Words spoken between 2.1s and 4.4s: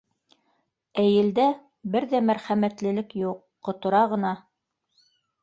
ҙә мәрхәмәтлелек юҡ— ҡотора ғына!